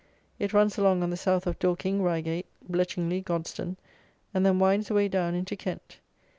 [0.39, 3.77] It runs along on the South of Dorking, Reigate, Bletchingley, Godstone,
[4.33, 5.99] and then winds away down into Kent.